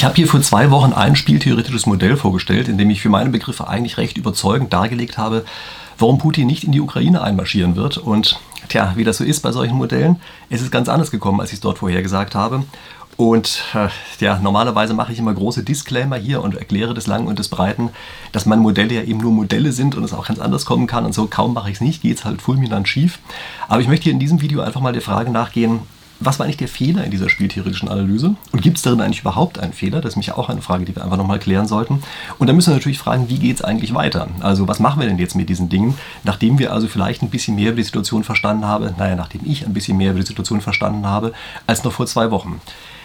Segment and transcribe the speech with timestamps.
[0.00, 3.28] Ich habe hier vor zwei Wochen ein spieltheoretisches Modell vorgestellt, in dem ich für meine
[3.28, 5.44] Begriffe eigentlich recht überzeugend dargelegt habe,
[5.98, 7.98] warum Putin nicht in die Ukraine einmarschieren wird.
[7.98, 8.40] Und
[8.70, 10.18] tja, wie das so ist bei solchen Modellen,
[10.48, 12.64] es ist ganz anders gekommen, als ich es dort vorher gesagt habe.
[13.18, 13.88] Und äh,
[14.20, 17.90] ja, normalerweise mache ich immer große Disclaimer hier und erkläre des Langen und des Breiten,
[18.32, 21.04] dass meine Modelle ja eben nur Modelle sind und es auch ganz anders kommen kann.
[21.04, 23.18] Und so kaum mache ich es nicht, geht es halt fulminant schief.
[23.68, 25.80] Aber ich möchte hier in diesem Video einfach mal der Frage nachgehen,
[26.20, 28.34] was war eigentlich der Fehler in dieser spieltheoretischen Analyse?
[28.52, 30.00] Und gibt es darin eigentlich überhaupt einen Fehler?
[30.00, 32.02] Das ist mich auch eine Frage, die wir einfach nochmal klären sollten.
[32.38, 34.28] Und dann müssen wir natürlich fragen, wie geht es eigentlich weiter?
[34.40, 37.56] Also was machen wir denn jetzt mit diesen Dingen, nachdem wir also vielleicht ein bisschen
[37.56, 40.60] mehr über die Situation verstanden haben, naja, nachdem ich ein bisschen mehr über die Situation
[40.60, 41.32] verstanden habe,
[41.66, 42.60] als noch vor zwei Wochen.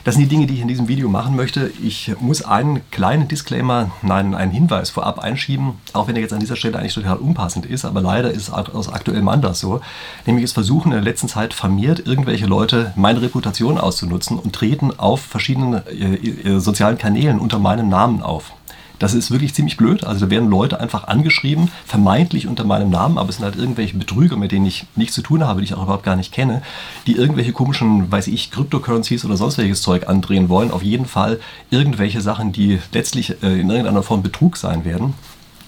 [0.06, 1.72] Das sind die Dinge, die ich in diesem Video machen möchte.
[1.82, 6.40] Ich muss einen kleinen Disclaimer, nein, einen Hinweis vorab einschieben, auch wenn er jetzt an
[6.40, 9.82] dieser Stelle eigentlich total unpassend ist, aber leider ist es aus aktuellem Anlass so.
[10.28, 14.92] Nämlich es versuchen in der letzten Zeit vermehrt irgendwelche Leute meine Reputation auszunutzen und treten
[14.96, 18.54] auf verschiedenen äh, äh sozialen Kanälen unter meinem Namen auf.
[19.00, 20.04] Das ist wirklich ziemlich blöd.
[20.04, 23.98] Also da werden Leute einfach angeschrieben, vermeintlich unter meinem Namen, aber es sind halt irgendwelche
[23.98, 26.62] Betrüger, mit denen ich nichts zu tun habe, die ich auch überhaupt gar nicht kenne,
[27.08, 30.72] die irgendwelche komischen, weiß ich, Cryptocurrencies oder sonst welches Zeug andrehen wollen.
[30.72, 35.14] Auf jeden Fall irgendwelche Sachen, die letztlich äh, in irgendeiner Form Betrug sein werden.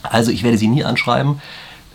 [0.03, 1.41] Also ich werde sie nie anschreiben.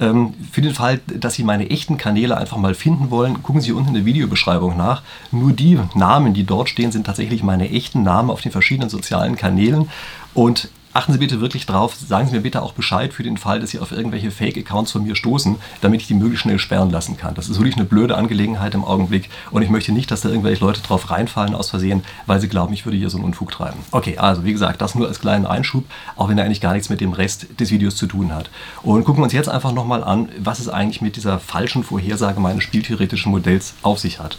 [0.00, 3.72] Ähm, für den Fall, dass Sie meine echten Kanäle einfach mal finden wollen, gucken Sie
[3.72, 5.02] unten in der Videobeschreibung nach.
[5.30, 9.36] Nur die Namen, die dort stehen, sind tatsächlich meine echten Namen auf den verschiedenen sozialen
[9.36, 9.88] Kanälen.
[10.34, 13.60] Und achten Sie bitte wirklich drauf, sagen Sie mir bitte auch Bescheid für den Fall,
[13.60, 17.16] dass Sie auf irgendwelche Fake-Accounts von mir stoßen, damit ich die möglichst schnell sperren lassen
[17.16, 17.34] kann.
[17.34, 20.64] Das ist wirklich eine blöde Angelegenheit im Augenblick und ich möchte nicht, dass da irgendwelche
[20.64, 23.78] Leute drauf reinfallen aus Versehen, weil sie glauben, ich würde hier so einen Unfug treiben.
[23.90, 25.84] Okay, also wie gesagt, das nur als kleinen Einschub,
[26.16, 28.50] auch wenn er eigentlich gar nichts mit dem Rest des Videos zu tun hat.
[28.82, 32.40] Und gucken wir uns jetzt einfach nochmal an, was es eigentlich mit dieser falschen Vorhersage
[32.40, 34.36] meines spieltheoretischen Modells auf sich hat.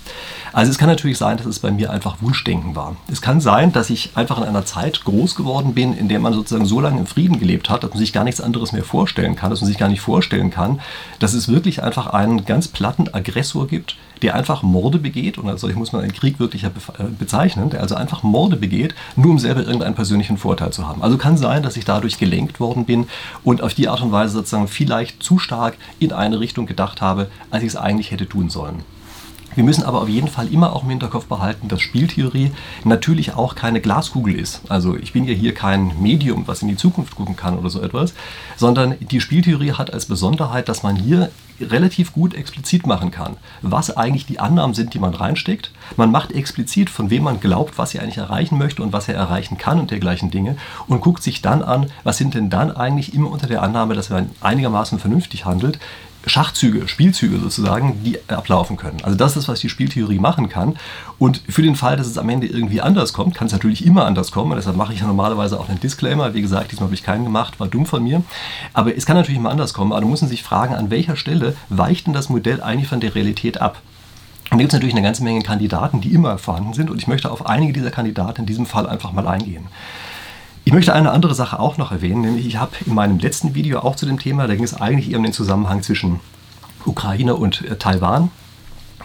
[0.52, 2.96] Also es kann natürlich sein, dass es bei mir einfach Wunschdenken war.
[3.12, 6.34] Es kann sein, dass ich einfach in einer Zeit groß geworden bin, in der man
[6.44, 9.36] sozusagen so lange im Frieden gelebt hat, dass man sich gar nichts anderes mehr vorstellen
[9.36, 10.80] kann, dass man sich gar nicht vorstellen kann,
[11.20, 15.62] dass es wirklich einfach einen ganz platten Aggressor gibt, der einfach Morde begeht, und als
[15.62, 16.70] solch muss man einen Krieg wirklich äh,
[17.18, 21.02] bezeichnen, der also einfach Morde begeht, nur um selber irgendeinen persönlichen Vorteil zu haben.
[21.02, 23.08] Also kann sein, dass ich dadurch gelenkt worden bin
[23.44, 27.28] und auf die Art und Weise sozusagen vielleicht zu stark in eine Richtung gedacht habe,
[27.52, 28.84] als ich es eigentlich hätte tun sollen.
[29.56, 32.52] Wir müssen aber auf jeden Fall immer auch im Hinterkopf behalten, dass Spieltheorie
[32.84, 34.62] natürlich auch keine Glaskugel ist.
[34.70, 37.82] Also ich bin ja hier kein Medium, was in die Zukunft gucken kann oder so
[37.82, 38.14] etwas,
[38.58, 41.30] sondern die Spieltheorie hat als Besonderheit, dass man hier
[41.62, 45.72] relativ gut explizit machen kann, was eigentlich die Annahmen sind, die man reinsteckt.
[45.98, 49.16] Man macht explizit, von wem man glaubt, was er eigentlich erreichen möchte und was er
[49.16, 53.14] erreichen kann und dergleichen Dinge und guckt sich dann an, was sind denn dann eigentlich
[53.14, 55.80] immer unter der Annahme, dass man einigermaßen vernünftig handelt,
[56.26, 59.00] Schachzüge, Spielzüge sozusagen, die ablaufen können.
[59.04, 60.78] Also das ist, was die Spieltheorie machen kann.
[61.20, 64.06] Und für den Fall, dass es am Ende irgendwie anders kommt, kann es natürlich immer
[64.06, 64.52] anders kommen.
[64.52, 66.34] Und deshalb mache ich ja normalerweise auch einen Disclaimer.
[66.34, 68.24] Wie gesagt, diesmal habe ich keinen gemacht, war dumm von mir.
[68.74, 69.92] Aber es kann natürlich immer anders kommen.
[69.92, 73.16] Aber du musst sich fragen, an welcher Stelle weicht denn das Modell eigentlich von der
[73.16, 73.82] Realität ab?
[74.52, 76.90] Und da gibt es natürlich eine ganze Menge Kandidaten, die immer vorhanden sind.
[76.90, 79.68] Und ich möchte auf einige dieser Kandidaten in diesem Fall einfach mal eingehen.
[80.66, 83.80] Ich möchte eine andere Sache auch noch erwähnen, nämlich ich habe in meinem letzten Video
[83.80, 86.22] auch zu dem Thema, da ging es eigentlich eher um den Zusammenhang zwischen
[86.86, 88.32] Ukraine und äh, Taiwan.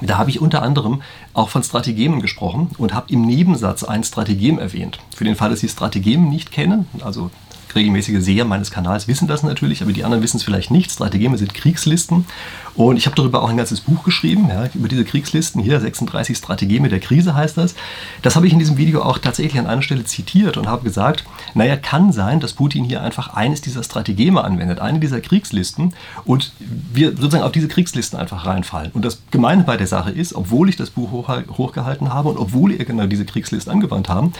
[0.00, 1.02] Da habe ich unter anderem
[1.34, 5.00] auch von Strategemen gesprochen und habe im Nebensatz ein Strategem erwähnt.
[5.14, 7.30] Für den Fall, dass Sie Strategemen nicht kennen, also
[7.74, 10.90] regelmäßige Seher meines Kanals wissen das natürlich, aber die anderen wissen es vielleicht nicht.
[10.90, 12.26] Strategeme sind Kriegslisten
[12.74, 15.60] und ich habe darüber auch ein ganzes Buch geschrieben, ja, über diese Kriegslisten.
[15.60, 17.74] Hier, 36 Strategeme der Krise heißt das.
[18.22, 21.24] Das habe ich in diesem Video auch tatsächlich an einer Stelle zitiert und habe gesagt,
[21.54, 25.92] naja, kann sein, dass Putin hier einfach eines dieser Strategeme anwendet, eine dieser Kriegslisten
[26.24, 28.92] und wir sozusagen auf diese Kriegslisten einfach reinfallen.
[28.92, 32.38] Und das Gemeine bei der Sache ist, obwohl ich das Buch hoch, hochgehalten habe und
[32.38, 34.32] obwohl wir genau diese Kriegsliste angewandt haben,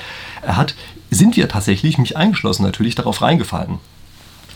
[0.47, 0.75] hat,
[1.11, 3.79] sind wir tatsächlich, mich eingeschlossen natürlich, darauf reingefallen.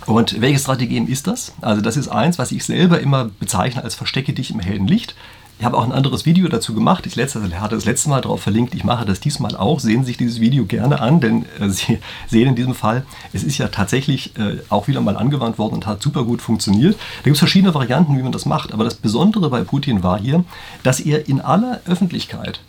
[0.06, 1.52] Und welche Strategien ist das?
[1.60, 5.14] Also das ist eins, was ich selber immer bezeichne als Verstecke dich im hellen Licht.
[5.58, 7.06] Ich habe auch ein anderes Video dazu gemacht.
[7.06, 8.74] Ich letzte, hatte das letzte Mal darauf verlinkt.
[8.74, 9.78] Ich mache das diesmal auch.
[9.78, 13.44] Sehen Sie sich dieses Video gerne an, denn äh, Sie sehen in diesem Fall, es
[13.44, 16.94] ist ja tatsächlich äh, auch wieder mal angewandt worden und hat super gut funktioniert.
[16.94, 18.72] Da gibt es verschiedene Varianten, wie man das macht.
[18.72, 20.44] Aber das Besondere bei Putin war hier,
[20.82, 22.60] dass er in aller Öffentlichkeit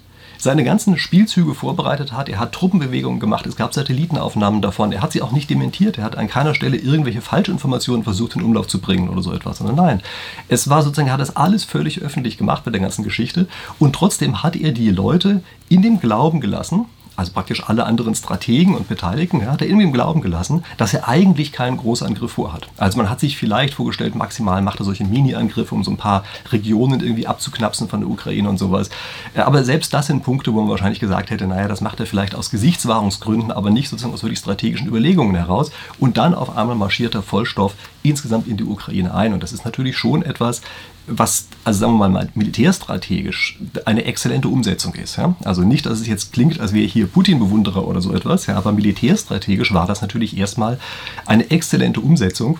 [0.43, 2.29] seine ganzen Spielzüge vorbereitet hat.
[2.29, 4.91] Er hat Truppenbewegungen gemacht, es gab Satellitenaufnahmen davon.
[4.91, 5.97] Er hat sie auch nicht dementiert.
[5.97, 9.59] Er hat an keiner Stelle irgendwelche Falschinformationen versucht in Umlauf zu bringen oder so etwas,
[9.59, 10.01] sondern nein.
[10.49, 13.47] Es war sozusagen, er hat das alles völlig öffentlich gemacht bei der ganzen Geschichte
[13.79, 18.75] und trotzdem hat er die Leute in dem Glauben gelassen, also praktisch alle anderen Strategen
[18.75, 22.67] und Beteiligten, ja, hat er irgendwie im Glauben gelassen, dass er eigentlich keinen Großangriff vorhat.
[22.77, 26.23] Also man hat sich vielleicht vorgestellt, maximal macht er solche Mini-Angriffe, um so ein paar
[26.51, 28.89] Regionen irgendwie abzuknapsen von der Ukraine und sowas.
[29.35, 32.35] Aber selbst das sind Punkte, wo man wahrscheinlich gesagt hätte, naja, das macht er vielleicht
[32.35, 35.71] aus Gesichtswahrungsgründen, aber nicht sozusagen aus wirklich strategischen Überlegungen heraus.
[35.99, 39.33] Und dann auf einmal marschiert er Vollstoff insgesamt in die Ukraine ein.
[39.33, 40.61] Und das ist natürlich schon etwas,
[41.07, 45.17] was, also sagen wir mal, militärstrategisch eine exzellente Umsetzung ist.
[45.17, 45.35] Ja?
[45.43, 48.71] Also nicht, dass es jetzt klingt, als wäre hier Putin-Bewunderer oder so etwas, ja, aber
[48.71, 50.79] militärstrategisch war das natürlich erstmal
[51.25, 52.59] eine exzellente Umsetzung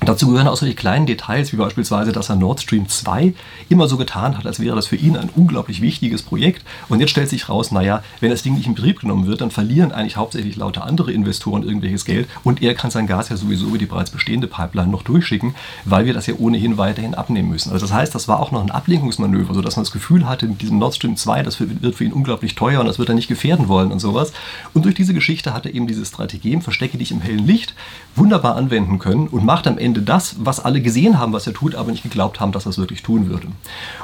[0.00, 3.34] Dazu gehören auch solche kleinen Details, wie beispielsweise, dass er Nord Stream 2
[3.68, 6.64] immer so getan hat, als wäre das für ihn ein unglaublich wichtiges Projekt.
[6.88, 9.50] Und jetzt stellt sich raus, naja, wenn das Ding nicht in Betrieb genommen wird, dann
[9.50, 13.66] verlieren eigentlich hauptsächlich lauter andere Investoren irgendwelches Geld und er kann sein Gas ja sowieso
[13.66, 15.54] über die bereits bestehende Pipeline noch durchschicken,
[15.84, 17.72] weil wir das ja ohnehin weiterhin abnehmen müssen.
[17.72, 20.62] Also das heißt, das war auch noch ein Ablenkungsmanöver, sodass man das Gefühl hatte, mit
[20.62, 23.28] diesem Nord Stream 2, das wird für ihn unglaublich teuer und das wird er nicht
[23.28, 24.32] gefährden wollen und sowas.
[24.72, 27.74] Und durch diese Geschichte hat er eben diese Strategie, verstecke dich im hellen Licht,
[28.16, 31.54] wunderbar anwenden können und macht am Ende Ende das, was alle gesehen haben, was er
[31.54, 33.48] tut, aber nicht geglaubt haben, dass er es wirklich tun würde.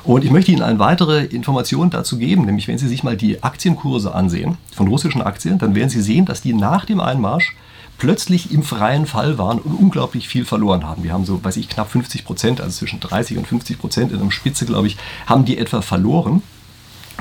[0.02, 3.42] Und ich möchte Ihnen eine weitere Information dazu geben, nämlich wenn Sie sich mal die
[3.42, 7.54] Aktienkurse ansehen von russischen Aktien, dann werden Sie sehen, dass die nach dem Einmarsch
[7.98, 11.04] plötzlich im freien Fall waren und unglaublich viel verloren haben.
[11.04, 14.18] Wir haben so, weiß ich, knapp 50 Prozent, also zwischen 30 und 50 Prozent in
[14.18, 14.96] der Spitze, glaube ich,
[15.26, 16.42] haben die etwa verloren.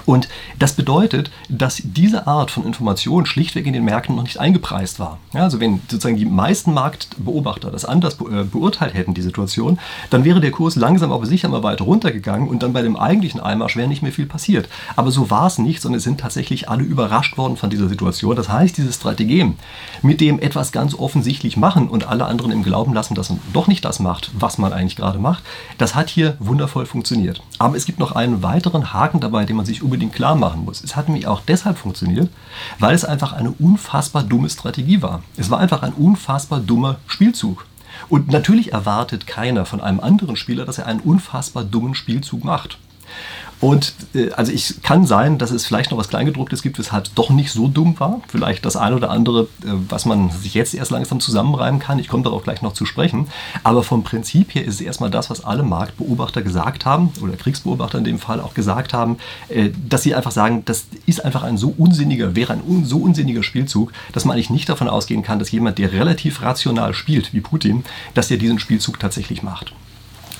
[0.05, 0.27] Und
[0.59, 5.19] das bedeutet, dass diese Art von Information schlichtweg in den Märkten noch nicht eingepreist war.
[5.33, 9.79] Ja, also wenn sozusagen die meisten Marktbeobachter das anders äh, beurteilt hätten, die Situation,
[10.09, 13.39] dann wäre der Kurs langsam aber sicher mal weiter runtergegangen und dann bei dem eigentlichen
[13.39, 14.67] Einmarsch wäre nicht mehr viel passiert.
[14.95, 18.35] Aber so war es nicht, sondern es sind tatsächlich alle überrascht worden von dieser Situation.
[18.35, 19.57] Das heißt, diese Strategien,
[20.01, 23.67] mit dem etwas ganz offensichtlich machen und alle anderen im Glauben lassen, dass man doch
[23.67, 25.43] nicht das macht, was man eigentlich gerade macht,
[25.77, 27.41] das hat hier wundervoll funktioniert.
[27.59, 30.83] Aber es gibt noch einen weiteren Haken dabei, den man sich unbedingt klar machen muss.
[30.83, 32.29] Es hat nämlich auch deshalb funktioniert,
[32.79, 35.23] weil es einfach eine unfassbar dumme Strategie war.
[35.37, 37.65] Es war einfach ein unfassbar dummer Spielzug.
[38.09, 42.77] Und natürlich erwartet keiner von einem anderen Spieler, dass er einen unfassbar dummen Spielzug macht.
[43.63, 47.13] Und äh, also ich kann sein, dass es vielleicht noch was Kleingedrucktes gibt, weshalb es
[47.13, 48.19] doch nicht so dumm war.
[48.27, 51.97] Vielleicht das eine oder andere, äh, was man sich jetzt erst langsam zusammenreimen kann.
[51.97, 53.29] Ich komme darauf gleich noch zu sprechen.
[53.63, 57.99] Aber vom Prinzip her ist es erstmal das, was alle Marktbeobachter gesagt haben, oder Kriegsbeobachter
[57.99, 59.17] in dem Fall auch gesagt haben,
[59.47, 62.97] äh, dass sie einfach sagen, das ist einfach ein so unsinniger, wäre ein un so
[62.97, 67.33] unsinniger Spielzug, dass man eigentlich nicht davon ausgehen kann, dass jemand, der relativ rational spielt,
[67.33, 69.73] wie Putin, dass er diesen Spielzug tatsächlich macht.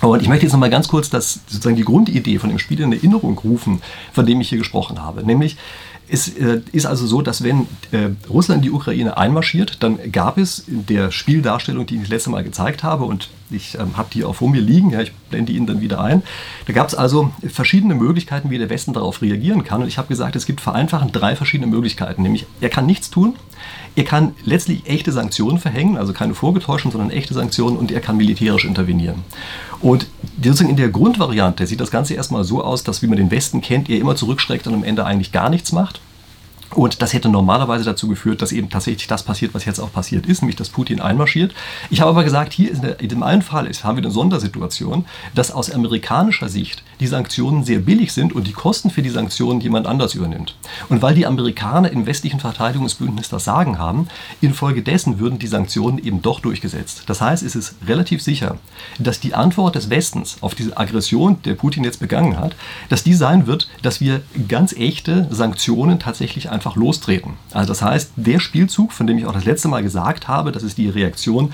[0.09, 2.91] Und ich möchte jetzt nochmal ganz kurz das, sozusagen die Grundidee von dem Spiel in
[2.91, 5.25] Erinnerung rufen, von dem ich hier gesprochen habe.
[5.25, 5.57] Nämlich,
[6.09, 10.59] es äh, ist also so, dass wenn äh, Russland die Ukraine einmarschiert, dann gab es
[10.59, 14.23] in der Spieldarstellung, die ich das letzte Mal gezeigt habe, und ich ähm, habe die
[14.23, 16.23] auch vor mir liegen, ja, ich blende Ihnen dann wieder ein,
[16.65, 19.81] da gab es also verschiedene Möglichkeiten, wie der Westen darauf reagieren kann.
[19.81, 22.23] Und ich habe gesagt, es gibt vereinfachend drei verschiedene Möglichkeiten.
[22.23, 23.35] Nämlich, er kann nichts tun,
[23.95, 28.17] er kann letztlich echte Sanktionen verhängen, also keine vorgetäuschten, sondern echte Sanktionen und er kann
[28.17, 29.23] militärisch intervenieren.
[29.81, 30.07] Und
[30.41, 33.61] sozusagen in der Grundvariante sieht das Ganze erstmal so aus, dass, wie man den Westen
[33.61, 36.01] kennt, er immer zurückschreckt und am Ende eigentlich gar nichts macht.
[36.75, 40.25] Und das hätte normalerweise dazu geführt, dass eben tatsächlich das passiert, was jetzt auch passiert
[40.25, 41.53] ist, nämlich dass Putin einmarschiert.
[41.89, 45.05] Ich habe aber gesagt, hier in dem einen Fall ist, haben wir eine Sondersituation,
[45.35, 49.61] dass aus amerikanischer Sicht die Sanktionen sehr billig sind und die Kosten für die Sanktionen
[49.61, 50.55] jemand anders übernimmt.
[50.89, 54.07] Und weil die Amerikaner im westlichen Verteidigungsbündnis das Sagen haben,
[54.41, 57.03] infolgedessen würden die Sanktionen eben doch durchgesetzt.
[57.07, 58.57] Das heißt, es ist relativ sicher,
[58.99, 62.55] dass die Antwort des Westens auf diese Aggression, der Putin jetzt begangen hat,
[62.89, 67.33] dass die sein wird, dass wir ganz echte Sanktionen tatsächlich einfach einfach lostreten.
[67.51, 70.63] Also das heißt, der Spielzug, von dem ich auch das letzte Mal gesagt habe, das
[70.63, 71.53] ist die Reaktion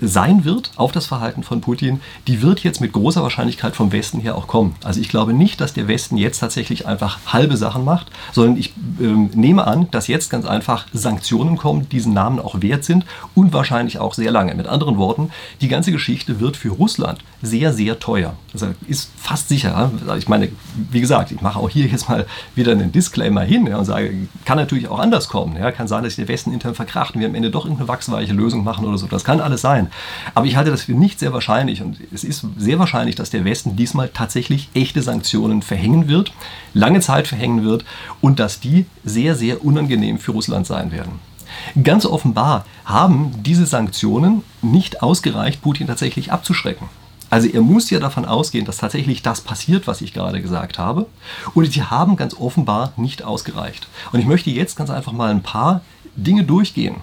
[0.00, 4.20] sein wird auf das Verhalten von Putin, die wird jetzt mit großer Wahrscheinlichkeit vom Westen
[4.20, 4.74] her auch kommen.
[4.82, 8.74] Also ich glaube nicht, dass der Westen jetzt tatsächlich einfach halbe Sachen macht, sondern ich
[9.00, 13.04] ähm, nehme an, dass jetzt ganz einfach Sanktionen kommen, die diesen Namen auch wert sind
[13.34, 14.54] und wahrscheinlich auch sehr lange.
[14.54, 15.30] Mit anderen Worten,
[15.60, 18.34] die ganze Geschichte wird für Russland sehr, sehr teuer.
[18.52, 19.90] Das ist fast sicher.
[20.18, 20.48] Ich meine,
[20.90, 24.12] wie gesagt, ich mache auch hier jetzt mal wieder einen Disclaimer hin ja, und sage,
[24.44, 25.56] kann natürlich auch anders kommen.
[25.56, 25.70] Ja.
[25.72, 28.32] Kann sein, dass sich der Westen intern verkracht und wir am Ende doch irgendeine wachsweiche
[28.32, 29.06] Lösung machen oder so.
[29.06, 29.89] Das kann alles sein.
[30.34, 33.44] Aber ich halte das für nicht sehr wahrscheinlich und es ist sehr wahrscheinlich, dass der
[33.44, 36.32] Westen diesmal tatsächlich echte Sanktionen verhängen wird,
[36.74, 37.84] lange Zeit verhängen wird
[38.20, 41.20] und dass die sehr, sehr unangenehm für Russland sein werden.
[41.82, 46.88] Ganz offenbar haben diese Sanktionen nicht ausgereicht, Putin tatsächlich abzuschrecken.
[47.30, 51.06] Also er muss ja davon ausgehen, dass tatsächlich das passiert, was ich gerade gesagt habe.
[51.54, 53.86] Und sie haben ganz offenbar nicht ausgereicht.
[54.12, 55.82] Und ich möchte jetzt ganz einfach mal ein paar
[56.16, 56.96] Dinge durchgehen,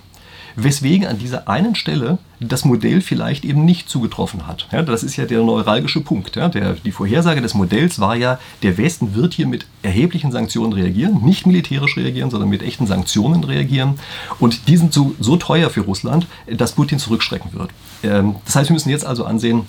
[0.57, 4.67] weswegen an dieser einen Stelle das Modell vielleicht eben nicht zugetroffen hat.
[4.71, 6.35] Ja, das ist ja der neuralgische Punkt.
[6.35, 6.49] Ja.
[6.49, 11.23] Der, die Vorhersage des Modells war ja, der Westen wird hier mit erheblichen Sanktionen reagieren,
[11.23, 13.99] nicht militärisch reagieren, sondern mit echten Sanktionen reagieren.
[14.39, 17.69] Und die sind so, so teuer für Russland, dass Putin zurückschrecken wird.
[18.03, 19.63] Ähm, das heißt, wir müssen jetzt also ansehen,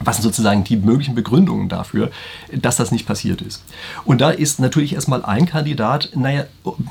[0.00, 2.10] was sind sozusagen die möglichen Begründungen dafür,
[2.52, 3.62] dass das nicht passiert ist?
[4.04, 6.44] Und da ist natürlich erstmal ein Kandidat, naja,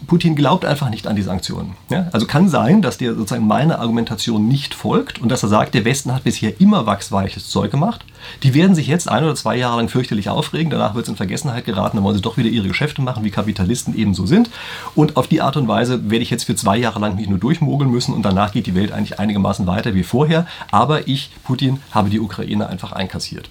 [0.08, 1.76] Putin glaubt einfach nicht an die Sanktionen.
[1.90, 2.08] Ja?
[2.12, 5.86] Also kann sein, dass der sozusagen meiner Argumentation nicht folgt und dass er sagt, der
[5.86, 8.06] Westen hat bisher immer wachsweiches Zeug gemacht.
[8.44, 11.16] Die werden sich jetzt ein oder zwei Jahre lang fürchterlich aufregen, danach wird es in
[11.16, 14.50] Vergessenheit geraten, dann wollen sie doch wieder ihre Geschäfte machen, wie Kapitalisten eben so sind.
[14.96, 17.40] Und auf die Art und Weise werde ich jetzt für zwei Jahre lang mich nur
[17.40, 20.46] durchmogeln müssen und danach geht die Welt eigentlich einigermaßen weiter wie vorher.
[20.72, 23.50] Aber ich, Putin, habe die Ukraine einfach einkassiert.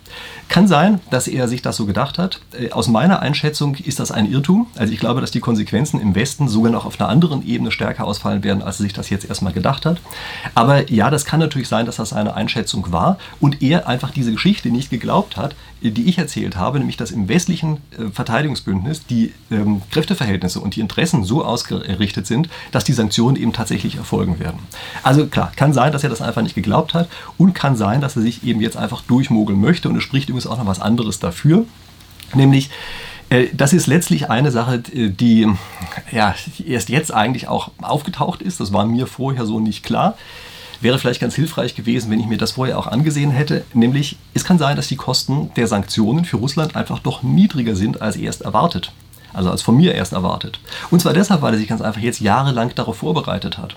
[0.49, 2.41] Kann sein, dass er sich das so gedacht hat.
[2.53, 4.67] Äh, aus meiner Einschätzung ist das ein Irrtum.
[4.77, 8.05] Also ich glaube, dass die Konsequenzen im Westen sogar noch auf einer anderen Ebene stärker
[8.05, 10.01] ausfallen werden, als er sich das jetzt erstmal gedacht hat.
[10.55, 14.33] Aber ja, das kann natürlich sein, dass das seine Einschätzung war und er einfach diese
[14.33, 19.33] Geschichte nicht geglaubt hat, die ich erzählt habe, nämlich dass im westlichen äh, Verteidigungsbündnis die
[19.51, 24.61] ähm, Kräfteverhältnisse und die Interessen so ausgerichtet sind, dass die Sanktionen eben tatsächlich erfolgen werden.
[25.03, 28.17] Also klar, kann sein, dass er das einfach nicht geglaubt hat und kann sein, dass
[28.17, 31.19] er sich eben jetzt einfach durchmogeln möchte und es spricht übrigens auch noch was anderes
[31.19, 31.65] dafür,
[32.35, 32.71] nämlich
[33.29, 35.49] äh, das ist letztlich eine Sache, die
[36.11, 38.61] ja, erst jetzt eigentlich auch aufgetaucht ist.
[38.61, 40.17] Das war mir vorher so nicht klar
[40.83, 43.65] wäre vielleicht ganz hilfreich gewesen, wenn ich mir das vorher auch angesehen hätte.
[43.73, 48.03] Nämlich, es kann sein, dass die Kosten der Sanktionen für Russland einfach doch niedriger sind
[48.03, 48.93] als erst erwartet.
[49.33, 50.61] Also als von mir erst erwartet.
[50.91, 53.77] Und zwar deshalb, weil er sich ganz einfach jetzt jahrelang darauf vorbereitet hat.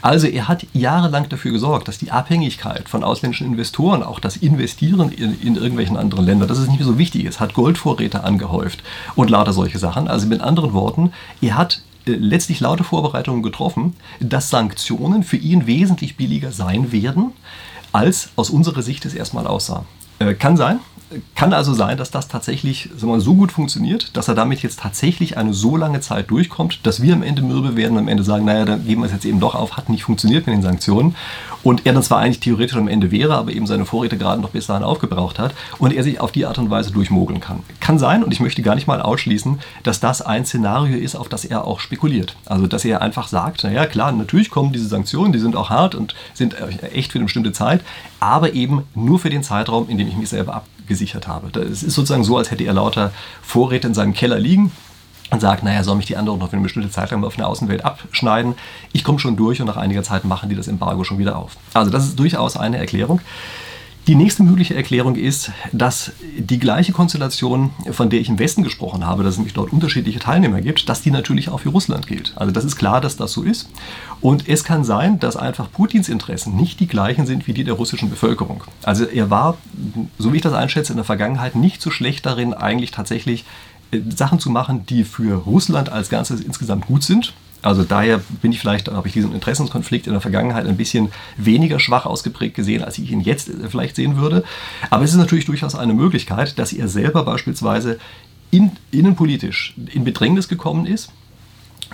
[0.00, 5.10] Also er hat jahrelang dafür gesorgt, dass die Abhängigkeit von ausländischen Investoren, auch das Investieren
[5.10, 8.82] in, in, irgendwelchen anderen Ländern, dass es nicht mehr so wichtig ist, hat Goldvorräte angehäuft
[9.14, 10.08] und lauter solche Sachen.
[10.08, 11.12] Also mit anderen Worten,
[11.42, 17.32] er hat letztlich laute Vorbereitungen getroffen, dass Sanktionen für ihn wesentlich billiger sein werden,
[17.92, 19.84] als aus unserer Sicht es erstmal aussah.
[20.18, 20.80] Äh, kann sein,
[21.36, 25.36] kann also sein, dass das tatsächlich mal, so gut funktioniert, dass er damit jetzt tatsächlich
[25.36, 28.44] eine so lange Zeit durchkommt, dass wir am Ende mürbe werden und am Ende sagen,
[28.44, 31.14] naja, dann geben wir es jetzt eben doch auf, hat nicht funktioniert mit den Sanktionen.
[31.62, 34.50] Und er dann zwar eigentlich theoretisch am Ende wäre, aber eben seine Vorräte gerade noch
[34.50, 37.60] bis dahin aufgebraucht hat und er sich auf die Art und Weise durchmogeln kann.
[37.80, 41.28] Kann sein, und ich möchte gar nicht mal ausschließen, dass das ein Szenario ist, auf
[41.28, 42.36] das er auch spekuliert.
[42.46, 45.94] Also, dass er einfach sagt, naja, klar, natürlich kommen diese Sanktionen, die sind auch hart
[45.94, 46.56] und sind
[46.92, 47.82] echt für eine bestimmte Zeit,
[48.20, 51.58] aber eben nur für den Zeitraum, in dem ich mich selber ab gesichert habe.
[51.60, 53.12] Es ist sozusagen so, als hätte er lauter
[53.42, 54.72] Vorräte in seinem Keller liegen
[55.30, 57.48] und sagt, naja, soll mich die anderen noch für eine bestimmte Zeit lang auf der
[57.48, 58.54] Außenwelt abschneiden.
[58.92, 61.56] Ich komme schon durch und nach einiger Zeit machen die das Embargo schon wieder auf.
[61.74, 63.20] Also das ist durchaus eine Erklärung.
[64.06, 69.04] Die nächste mögliche Erklärung ist, dass die gleiche Konstellation, von der ich im Westen gesprochen
[69.04, 72.32] habe, dass es nämlich dort unterschiedliche Teilnehmer gibt, dass die natürlich auch für Russland gilt.
[72.36, 73.68] Also das ist klar, dass das so ist.
[74.20, 77.74] Und es kann sein, dass einfach Putins Interessen nicht die gleichen sind wie die der
[77.74, 78.62] russischen Bevölkerung.
[78.84, 79.58] Also er war,
[80.18, 83.44] so wie ich das einschätze, in der Vergangenheit nicht so schlecht darin, eigentlich tatsächlich
[83.90, 87.34] äh, Sachen zu machen, die für Russland als Ganzes insgesamt gut sind.
[87.62, 91.80] Also daher bin ich vielleicht, habe ich diesen Interessenskonflikt in der Vergangenheit ein bisschen weniger
[91.80, 94.44] schwach ausgeprägt gesehen, als ich ihn jetzt äh, vielleicht sehen würde.
[94.90, 97.98] Aber es ist natürlich durchaus eine Möglichkeit, dass er selber beispielsweise
[98.50, 101.10] in, innenpolitisch in Bedrängnis gekommen ist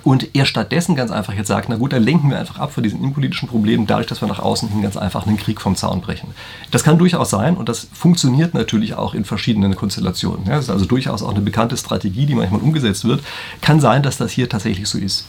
[0.04, 2.82] und er stattdessen ganz einfach jetzt sagt, na gut, dann lenken wir einfach ab von
[2.82, 6.00] diesen innenpolitischen Problemen, dadurch, dass wir nach außen hin ganz einfach einen Krieg vom Zaun
[6.00, 6.30] brechen.
[6.70, 10.44] Das kann durchaus sein und das funktioniert natürlich auch in verschiedenen Konstellationen.
[10.46, 13.22] Das ist also durchaus auch eine bekannte Strategie, die manchmal umgesetzt wird.
[13.60, 15.26] Kann sein, dass das hier tatsächlich so ist.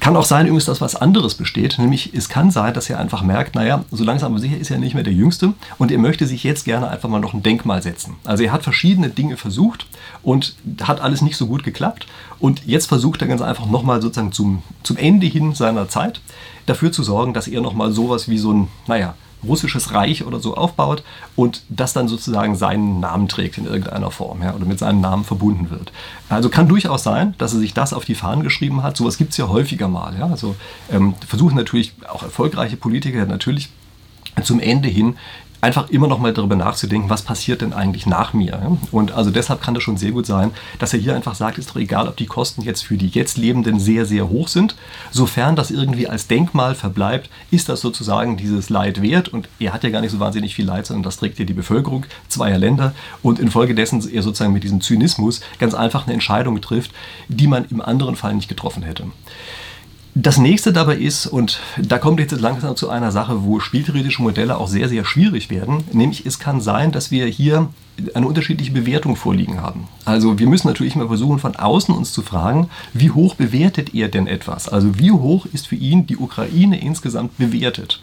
[0.00, 3.22] Kann auch sein übrigens, dass was anderes besteht, nämlich es kann sein, dass er einfach
[3.22, 6.26] merkt, naja, so langsam aber sicher ist er nicht mehr der Jüngste und er möchte
[6.26, 8.14] sich jetzt gerne einfach mal noch ein Denkmal setzen.
[8.24, 9.86] Also er hat verschiedene Dinge versucht
[10.22, 12.06] und hat alles nicht so gut geklappt
[12.38, 16.20] und jetzt versucht er ganz einfach nochmal sozusagen zum, zum Ende hin seiner Zeit
[16.66, 19.14] dafür zu sorgen, dass er nochmal sowas wie so ein, naja,
[19.46, 21.02] russisches Reich oder so aufbaut
[21.36, 25.24] und das dann sozusagen seinen Namen trägt in irgendeiner Form ja, oder mit seinem Namen
[25.24, 25.92] verbunden wird.
[26.28, 28.96] Also kann durchaus sein, dass er sich das auf die Fahnen geschrieben hat.
[28.96, 30.16] Sowas gibt es ja häufiger mal.
[30.18, 30.26] Ja.
[30.26, 30.56] Also
[30.90, 33.70] ähm, versuchen natürlich auch erfolgreiche Politiker natürlich
[34.42, 35.16] zum Ende hin
[35.66, 38.78] einfach immer noch mal darüber nachzudenken, was passiert denn eigentlich nach mir.
[38.92, 41.70] Und also deshalb kann das schon sehr gut sein, dass er hier einfach sagt, ist
[41.70, 44.76] doch egal, ob die Kosten jetzt für die jetzt Lebenden sehr, sehr hoch sind.
[45.10, 49.28] Sofern das irgendwie als Denkmal verbleibt, ist das sozusagen dieses Leid wert.
[49.28, 51.52] Und er hat ja gar nicht so wahnsinnig viel Leid, sondern das trägt ja die
[51.52, 52.94] Bevölkerung zweier Länder.
[53.22, 56.92] Und infolgedessen er sozusagen mit diesem Zynismus ganz einfach eine Entscheidung trifft,
[57.26, 59.06] die man im anderen Fall nicht getroffen hätte.
[60.18, 64.56] Das nächste dabei ist, und da kommt jetzt langsam zu einer Sache, wo spieltheoretische Modelle
[64.56, 67.68] auch sehr, sehr schwierig werden, nämlich es kann sein, dass wir hier
[68.14, 69.88] eine unterschiedliche Bewertung vorliegen haben.
[70.06, 74.08] Also wir müssen natürlich mal versuchen, von außen uns zu fragen, wie hoch bewertet er
[74.08, 74.70] denn etwas?
[74.70, 78.02] Also wie hoch ist für ihn die Ukraine insgesamt bewertet?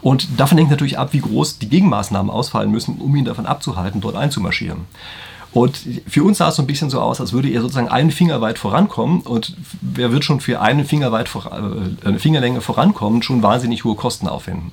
[0.00, 4.00] Und davon hängt natürlich ab, wie groß die Gegenmaßnahmen ausfallen müssen, um ihn davon abzuhalten,
[4.00, 4.86] dort einzumarschieren.
[5.52, 8.10] Und für uns sah es so ein bisschen so aus, als würde er sozusagen einen
[8.10, 12.60] Finger weit vorankommen und wer wird schon für einen Finger weit vor, äh, eine Fingerlänge
[12.60, 14.72] vorankommen, schon wahnsinnig hohe Kosten aufwenden.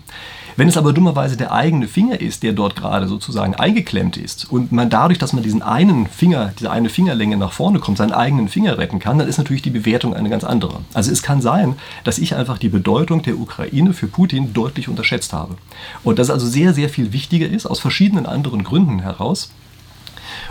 [0.59, 4.73] Wenn es aber dummerweise der eigene Finger ist, der dort gerade sozusagen eingeklemmt ist und
[4.73, 8.49] man dadurch, dass man diesen einen Finger, diese eine Fingerlänge nach vorne kommt, seinen eigenen
[8.49, 10.81] Finger retten kann, dann ist natürlich die Bewertung eine ganz andere.
[10.93, 15.31] Also es kann sein, dass ich einfach die Bedeutung der Ukraine für Putin deutlich unterschätzt
[15.31, 15.55] habe.
[16.03, 19.51] Und das also sehr, sehr viel wichtiger ist, aus verschiedenen anderen Gründen heraus,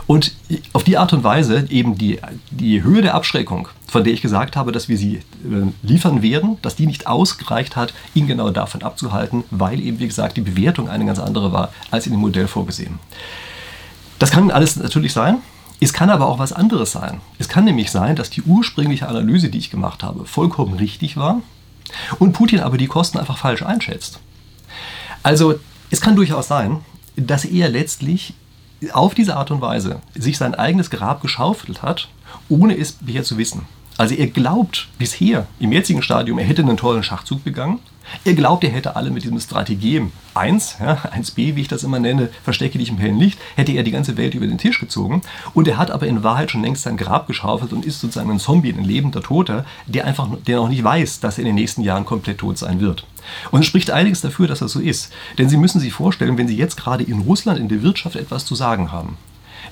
[0.08, 0.32] und
[0.72, 2.18] auf die Art und Weise eben die,
[2.50, 5.20] die Höhe der Abschreckung, von der ich gesagt habe, dass wir sie äh,
[5.82, 10.38] liefern werden, dass die nicht ausgereicht hat, ihn genau davon abzuhalten, weil eben, wie gesagt,
[10.38, 12.98] die Bewertung eine ganz andere war als in dem Modell vorgesehen.
[14.18, 15.36] Das kann alles natürlich sein.
[15.78, 17.20] Es kann aber auch was anderes sein.
[17.38, 21.42] Es kann nämlich sein, dass die ursprüngliche Analyse, die ich gemacht habe, vollkommen richtig war
[22.18, 24.20] und Putin aber die Kosten einfach falsch einschätzt.
[25.22, 25.60] Also
[25.90, 26.80] es kann durchaus sein,
[27.14, 28.32] dass er letztlich
[28.92, 32.08] auf diese Art und Weise sich sein eigenes Grab geschaufelt hat,
[32.48, 33.66] ohne es bisher zu wissen.
[33.96, 37.80] Also er glaubt bisher im jetzigen Stadium, er hätte einen tollen Schachzug begangen.
[38.24, 41.98] Er glaubt, er hätte alle mit diesem Strategem 1, ja, 1b, wie ich das immer
[41.98, 45.22] nenne, verstecke dich im hellen Licht, hätte er die ganze Welt über den Tisch gezogen.
[45.54, 48.38] Und er hat aber in Wahrheit schon längst sein Grab geschaufelt und ist sozusagen ein
[48.38, 51.82] Zombie, ein lebender Toter, der einfach, der noch nicht weiß, dass er in den nächsten
[51.82, 53.04] Jahren komplett tot sein wird.
[53.50, 55.12] Und es spricht einiges dafür, dass das so ist.
[55.36, 58.44] Denn Sie müssen sich vorstellen, wenn Sie jetzt gerade in Russland in der Wirtschaft etwas
[58.44, 59.16] zu sagen haben,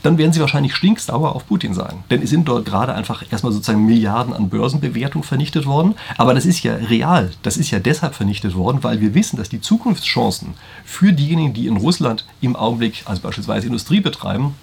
[0.03, 2.05] dann werden sie wahrscheinlich stinksauer auf Putin sein.
[2.11, 5.95] Denn es sind dort gerade einfach erstmal sozusagen Milliarden an Börsenbewertung vernichtet worden.
[6.17, 7.31] Aber das ist ja real.
[7.43, 11.67] Das ist ja deshalb vernichtet worden, weil wir wissen, dass die Zukunftschancen für diejenigen, die
[11.67, 14.55] in Russland im Augenblick, also beispielsweise Industrie betreiben,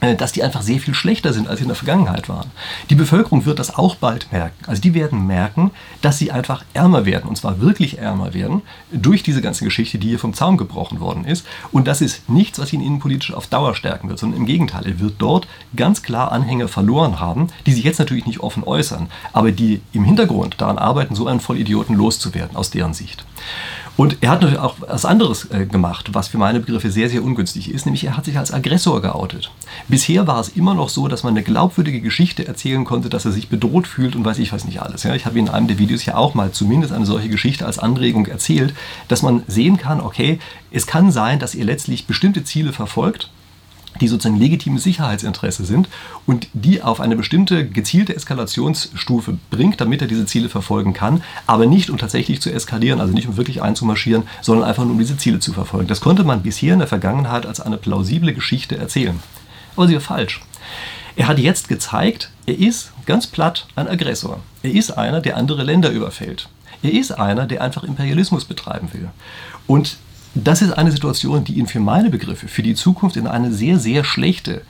[0.00, 2.50] dass die einfach sehr viel schlechter sind, als sie in der Vergangenheit waren.
[2.88, 4.64] Die Bevölkerung wird das auch bald merken.
[4.66, 8.62] Also die werden merken, dass sie einfach ärmer werden, und zwar wirklich ärmer werden,
[8.92, 11.44] durch diese ganze Geschichte, die hier vom Zaun gebrochen worden ist.
[11.72, 15.00] Und das ist nichts, was ihn innenpolitisch auf Dauer stärken wird, sondern im Gegenteil, er
[15.00, 19.50] wird dort ganz klar Anhänger verloren haben, die sich jetzt natürlich nicht offen äußern, aber
[19.50, 23.24] die im Hintergrund daran arbeiten, so einen Vollidioten loszuwerden, aus deren Sicht.
[23.98, 27.24] Und er hat natürlich auch was anderes äh, gemacht, was für meine Begriffe sehr, sehr
[27.24, 29.50] ungünstig ist, nämlich er hat sich als Aggressor geoutet.
[29.88, 33.32] Bisher war es immer noch so, dass man eine glaubwürdige Geschichte erzählen konnte, dass er
[33.32, 35.02] sich bedroht fühlt und weiß ich was nicht alles.
[35.02, 37.80] Ja, ich habe in einem der Videos ja auch mal zumindest eine solche Geschichte als
[37.80, 38.72] Anregung erzählt,
[39.08, 40.38] dass man sehen kann, okay,
[40.70, 43.30] es kann sein, dass er letztlich bestimmte Ziele verfolgt,
[44.00, 45.88] die sozusagen legitime Sicherheitsinteresse sind
[46.26, 51.66] und die auf eine bestimmte gezielte Eskalationsstufe bringt, damit er diese Ziele verfolgen kann, aber
[51.66, 55.16] nicht um tatsächlich zu eskalieren, also nicht um wirklich einzumarschieren, sondern einfach nur um diese
[55.16, 55.88] Ziele zu verfolgen.
[55.88, 59.20] Das konnte man bisher in der Vergangenheit als eine plausible Geschichte erzählen.
[59.76, 60.40] Aber sie war falsch.
[61.16, 64.40] Er hat jetzt gezeigt, er ist ganz platt ein Aggressor.
[64.62, 66.48] Er ist einer, der andere Länder überfällt.
[66.82, 69.08] Er ist einer, der einfach Imperialismus betreiben will.
[69.66, 69.96] Und
[70.34, 73.78] das ist eine Situation, die ihn für meine Begriffe für die Zukunft in eine sehr,
[73.78, 74.62] sehr schlechte,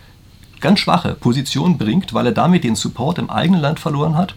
[0.60, 4.34] ganz schwache Position bringt, weil er damit den Support im eigenen Land verloren hat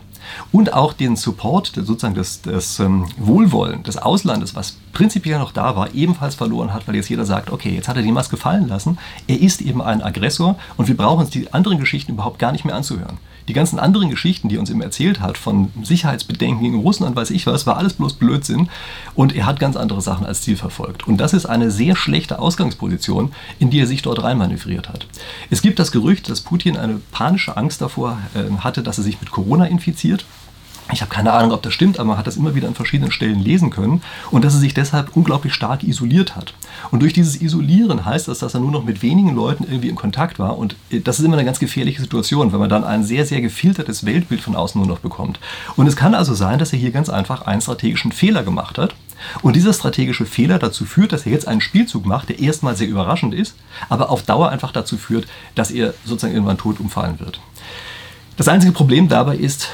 [0.52, 5.76] und auch den Support, sozusagen das, das ähm, Wohlwollen des Auslandes, was prinzipiell noch da
[5.76, 8.68] war, ebenfalls verloren hat, weil jetzt jeder sagt, okay, jetzt hat er die Maske fallen
[8.68, 12.52] lassen, er ist eben ein Aggressor und wir brauchen uns die anderen Geschichten überhaupt gar
[12.52, 13.18] nicht mehr anzuhören.
[13.48, 17.32] Die ganzen anderen Geschichten, die er uns immer erzählt hat, von Sicherheitsbedenken gegen Russland, weiß
[17.32, 18.70] ich was, war alles bloß Blödsinn.
[19.16, 21.08] Und er hat ganz andere Sachen als Ziel verfolgt.
[21.08, 25.08] Und das ist eine sehr schlechte Ausgangsposition, in die er sich dort reinmanövriert hat.
[25.50, 29.20] Es gibt das Gerücht, dass Putin eine panische Angst davor äh, hatte, dass er sich
[29.20, 30.21] mit Corona infiziert.
[30.94, 33.12] Ich habe keine Ahnung, ob das stimmt, aber man hat das immer wieder an verschiedenen
[33.12, 36.54] Stellen lesen können und dass er sich deshalb unglaublich stark isoliert hat.
[36.92, 39.96] Und durch dieses Isolieren heißt das, dass er nur noch mit wenigen Leuten irgendwie in
[39.96, 43.04] Kontakt war und äh, das ist immer eine ganz gefährliche Situation, wenn man dann ein
[43.04, 45.40] sehr, sehr gefiltertes Weltbild von außen nur noch bekommt.
[45.78, 48.94] Und es kann also sein, dass er hier ganz einfach einen strategischen Fehler gemacht hat
[49.42, 52.88] und dieser strategische Fehler dazu führt, dass er jetzt einen Spielzug macht, der erstmal sehr
[52.88, 53.56] überraschend ist,
[53.88, 55.26] aber auf Dauer einfach dazu führt,
[55.56, 57.40] dass er sozusagen irgendwann tot umfallen wird.
[58.38, 59.70] Das einzige Problem dabei ist,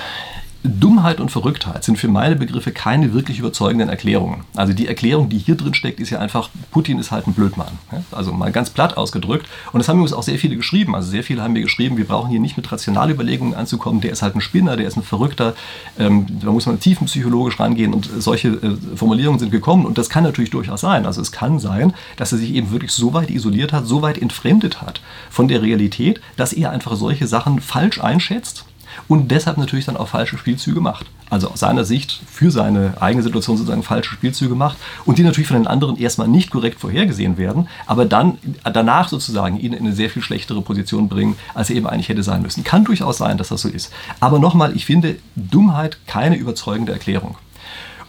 [0.63, 4.43] Dummheit und Verrücktheit sind für meine Begriffe keine wirklich überzeugenden Erklärungen.
[4.55, 7.79] Also die Erklärung, die hier drin steckt, ist ja einfach, Putin ist halt ein Blödmann.
[8.11, 9.45] Also mal ganz platt ausgedrückt.
[9.71, 10.95] Und das haben übrigens auch sehr viele geschrieben.
[10.95, 14.01] Also sehr viele haben mir geschrieben, wir brauchen hier nicht mit Rationalüberlegungen anzukommen.
[14.01, 15.53] Der ist halt ein Spinner, der ist ein Verrückter.
[15.97, 17.93] Ähm, da muss man tiefenpsychologisch rangehen.
[17.93, 19.85] Und solche äh, Formulierungen sind gekommen.
[19.85, 21.05] Und das kann natürlich durchaus sein.
[21.05, 24.17] Also es kann sein, dass er sich eben wirklich so weit isoliert hat, so weit
[24.17, 28.65] entfremdet hat von der Realität, dass er einfach solche Sachen falsch einschätzt
[29.07, 31.07] und deshalb natürlich dann auch falsche Spielzüge macht.
[31.29, 35.47] Also aus seiner Sicht für seine eigene Situation sozusagen falsche Spielzüge macht und die natürlich
[35.47, 39.93] von den anderen erstmal nicht korrekt vorhergesehen werden, aber dann danach sozusagen ihn in eine
[39.93, 42.63] sehr viel schlechtere Position bringen, als er eben eigentlich hätte sein müssen.
[42.63, 43.91] Kann durchaus sein, dass das so ist.
[44.19, 47.35] Aber nochmal, ich finde Dummheit keine überzeugende Erklärung.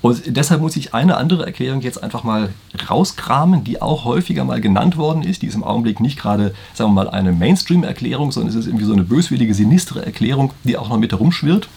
[0.00, 2.50] Und deshalb muss ich eine andere Erklärung jetzt einfach mal
[2.88, 5.42] rauskramen, die auch häufiger mal genannt worden ist.
[5.42, 8.84] Die ist im Augenblick nicht gerade, sagen wir mal, eine Mainstream-Erklärung, sondern es ist irgendwie
[8.84, 11.68] so eine böswillige, sinistre Erklärung, die auch noch mit herumschwirrt.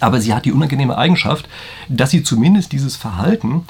[0.00, 1.48] Aber sie hat die unangenehme Eigenschaft,
[1.88, 3.64] dass sie zumindest dieses Verhalten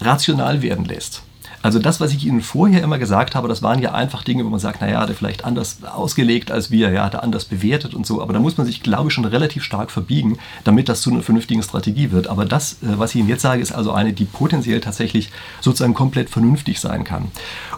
[0.00, 1.22] rational werden lässt.
[1.62, 4.48] Also das, was ich Ihnen vorher immer gesagt habe, das waren ja einfach Dinge, wo
[4.48, 7.94] man sagt, naja, hat er vielleicht anders ausgelegt als wir, ja, hat er anders bewertet
[7.94, 8.20] und so.
[8.20, 11.22] Aber da muss man sich, glaube ich, schon relativ stark verbiegen, damit das zu einer
[11.22, 12.26] vernünftigen Strategie wird.
[12.26, 15.94] Aber das, äh, was ich Ihnen jetzt sage, ist also eine, die potenziell tatsächlich sozusagen
[15.94, 17.30] komplett vernünftig sein kann.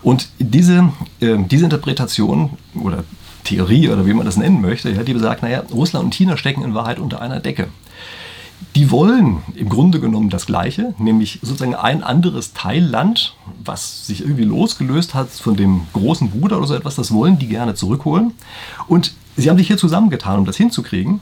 [0.02, 3.04] Und diese, äh, diese Interpretation oder
[3.44, 6.62] Theorie oder wie man das nennen möchte, ja, die besagt, naja, Russland und China stecken
[6.62, 7.68] in Wahrheit unter einer Decke
[8.74, 14.44] die wollen im Grunde genommen das Gleiche, nämlich sozusagen ein anderes Teilland, was sich irgendwie
[14.44, 18.32] losgelöst hat von dem großen Bruder oder so etwas, das wollen die gerne zurückholen.
[18.88, 21.20] Und sie haben sich hier zusammengetan, um das hinzukriegen.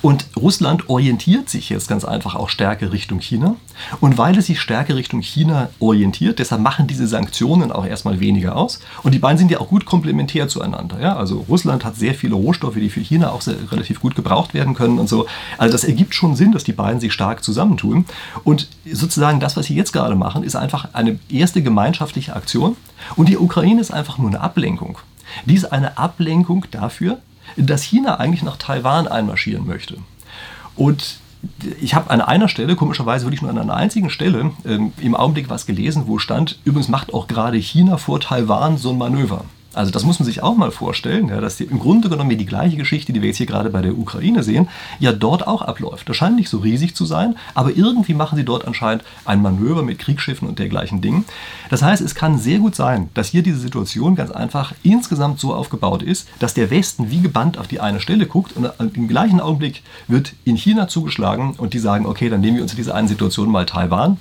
[0.00, 3.56] Und Russland orientiert sich jetzt ganz einfach auch stärker Richtung China.
[4.00, 8.56] Und weil es sich stärker Richtung China orientiert, deshalb machen diese Sanktionen auch erstmal weniger
[8.56, 8.80] aus.
[9.02, 11.00] Und die beiden sind ja auch gut komplementär zueinander.
[11.00, 11.16] Ja?
[11.16, 14.74] Also Russland hat sehr viele Rohstoffe, die für China auch sehr, relativ gut gebraucht werden
[14.74, 15.26] können und so.
[15.58, 18.04] Also das ergibt schon Sinn, dass die beiden sich stark zusammentun.
[18.44, 22.76] Und sozusagen das, was sie jetzt gerade machen, ist einfach eine erste gemeinschaftliche Aktion.
[23.16, 24.98] Und die Ukraine ist einfach nur eine Ablenkung.
[25.44, 27.18] Die ist eine Ablenkung dafür,
[27.56, 29.98] dass China eigentlich nach Taiwan einmarschieren möchte.
[30.76, 31.18] Und
[31.80, 35.48] ich habe an einer Stelle, komischerweise wirklich nur an einer einzigen Stelle, ähm, im Augenblick
[35.48, 39.44] was gelesen, wo stand, übrigens macht auch gerade China vor Taiwan so ein Manöver.
[39.78, 42.44] Also das muss man sich auch mal vorstellen, ja, dass die, im Grunde genommen die
[42.44, 46.08] gleiche Geschichte, die wir jetzt hier gerade bei der Ukraine sehen, ja dort auch abläuft.
[46.08, 49.84] Das scheint nicht so riesig zu sein, aber irgendwie machen sie dort anscheinend ein Manöver
[49.84, 51.24] mit Kriegsschiffen und dergleichen Dingen.
[51.70, 55.54] Das heißt, es kann sehr gut sein, dass hier diese Situation ganz einfach insgesamt so
[55.54, 59.38] aufgebaut ist, dass der Westen wie gebannt auf die eine Stelle guckt und im gleichen
[59.38, 62.96] Augenblick wird in China zugeschlagen und die sagen, okay, dann nehmen wir uns in dieser
[62.96, 64.16] einen Situation mal Taiwan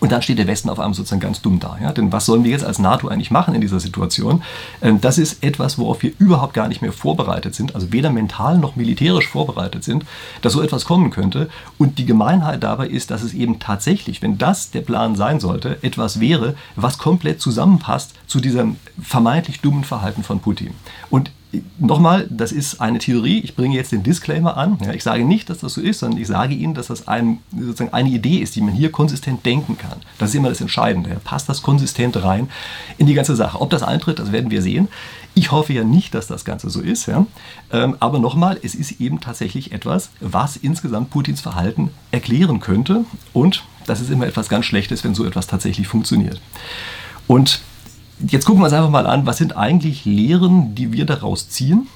[0.00, 1.78] und dann steht der Westen auf einmal sozusagen ganz dumm da.
[1.80, 1.92] Ja?
[1.92, 4.42] Denn was sollen wir jetzt als NATO eigentlich machen in dieser Situation?
[4.82, 8.58] Ähm, das ist etwas, worauf wir überhaupt gar nicht mehr vorbereitet sind, also weder mental
[8.58, 10.04] noch militärisch vorbereitet sind,
[10.42, 11.48] dass so etwas kommen könnte.
[11.78, 15.78] Und die Gemeinheit dabei ist, dass es eben tatsächlich, wenn das der Plan sein sollte,
[15.82, 20.74] etwas wäre, was komplett zusammenpasst zu diesem vermeintlich dummen Verhalten von Putin.
[21.10, 21.30] Und
[21.78, 23.40] nochmal, das ist eine Theorie.
[23.40, 24.78] Ich bringe jetzt den Disclaimer an.
[24.84, 27.38] Ja, ich sage nicht, dass das so ist, sondern ich sage Ihnen, dass das ein,
[27.52, 30.00] sozusagen eine Idee ist, die man hier konsistent denken kann.
[30.18, 31.20] Das ist immer das Entscheidende.
[31.24, 32.48] Passt das konsistent rein
[32.98, 33.60] in die ganze Sache?
[33.60, 34.88] Ob das eintritt, das werden wir sehen.
[35.34, 37.06] Ich hoffe ja nicht, dass das Ganze so ist.
[37.06, 37.26] Ja.
[37.72, 43.04] Ähm, aber nochmal, es ist eben tatsächlich etwas, was insgesamt Putins Verhalten erklären könnte.
[43.32, 46.40] Und das ist immer etwas ganz Schlechtes, wenn so etwas tatsächlich funktioniert.
[47.26, 47.60] Und
[48.18, 51.86] Jetzt gucken wir uns einfach mal an, was sind eigentlich Lehren, die wir daraus ziehen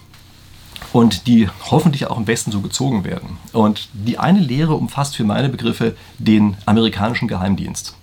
[0.93, 3.39] und die hoffentlich auch im Westen so gezogen werden.
[3.53, 7.95] Und die eine Lehre umfasst für meine Begriffe den amerikanischen Geheimdienst.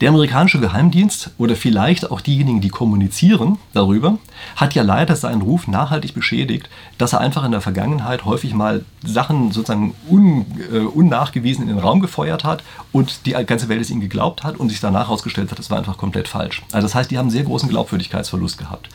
[0.00, 4.18] Der amerikanische Geheimdienst oder vielleicht auch diejenigen, die kommunizieren darüber,
[4.56, 8.84] hat ja leider seinen Ruf nachhaltig beschädigt, dass er einfach in der Vergangenheit häufig mal
[9.04, 13.90] Sachen sozusagen un, äh, unnachgewiesen in den Raum gefeuert hat und die ganze Welt es
[13.90, 16.62] ihm geglaubt hat und sich danach herausgestellt hat, das war einfach komplett falsch.
[16.72, 18.88] Also das heißt, die haben sehr großen Glaubwürdigkeitsverlust gehabt.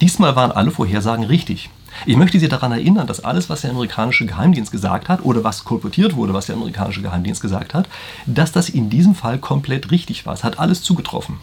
[0.00, 1.70] Diesmal waren alle Vorhersagen richtig.
[2.06, 5.64] Ich möchte Sie daran erinnern, dass alles, was der amerikanische Geheimdienst gesagt hat oder was
[5.64, 7.88] kolportiert wurde, was der amerikanische Geheimdienst gesagt hat,
[8.26, 10.34] dass das in diesem Fall komplett richtig war.
[10.34, 11.38] Es hat alles zugetroffen.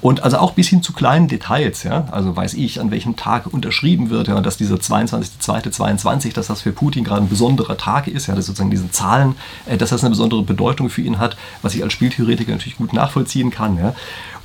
[0.00, 3.46] Und also auch bis hin zu kleinen Details, ja, also weiß ich, an welchem Tag
[3.46, 8.26] unterschrieben wird, ja, dass dieser 22.02.22, dass das für Putin gerade ein besonderer Tag ist,
[8.26, 9.34] ja, dass sozusagen diese Zahlen,
[9.66, 12.92] äh, dass das eine besondere Bedeutung für ihn hat, was ich als Spieltheoretiker natürlich gut
[12.92, 13.94] nachvollziehen kann, ja.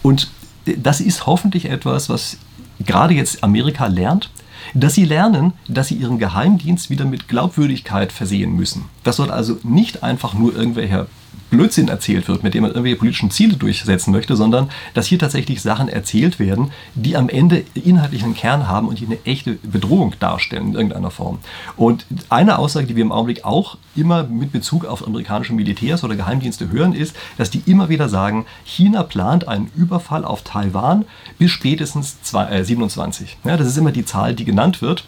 [0.02, 0.30] Und
[0.66, 2.38] das ist hoffentlich etwas, was
[2.86, 4.30] gerade jetzt Amerika lernt,
[4.74, 8.86] dass sie lernen, dass sie ihren Geheimdienst wieder mit Glaubwürdigkeit versehen müssen.
[9.04, 11.08] Das soll also nicht einfach nur irgendwelcher
[11.50, 15.62] Blödsinn erzählt wird, mit dem man irgendwelche politischen Ziele durchsetzen möchte, sondern dass hier tatsächlich
[15.62, 20.70] Sachen erzählt werden, die am Ende inhaltlichen Kern haben und die eine echte Bedrohung darstellen
[20.70, 21.40] in irgendeiner Form.
[21.76, 26.16] Und eine Aussage, die wir im Augenblick auch immer mit Bezug auf amerikanische Militärs oder
[26.16, 31.06] Geheimdienste hören, ist, dass die immer wieder sagen, China plant einen Überfall auf Taiwan
[31.40, 33.38] bis spätestens 27.
[33.44, 35.06] Ja, das ist immer die Zahl, die genannt wird.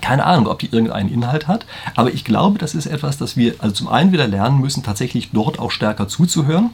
[0.00, 3.54] Keine Ahnung, ob die irgendeinen Inhalt hat, aber ich glaube, das ist etwas, das wir
[3.58, 6.70] also zum einen wieder lernen müssen, tatsächlich dort auch stärker zuzuhören.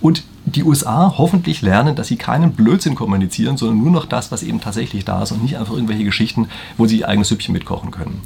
[0.00, 4.42] Und die USA hoffentlich lernen, dass sie keinen Blödsinn kommunizieren, sondern nur noch das, was
[4.42, 6.48] eben tatsächlich da ist und nicht einfach irgendwelche Geschichten,
[6.78, 8.22] wo sie ihr eigenes Süppchen mitkochen können.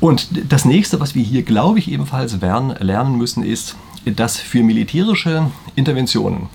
[0.00, 5.50] Und das nächste, was wir hier, glaube ich, ebenfalls lernen müssen, ist, dass für militärische
[5.76, 6.48] Interventionen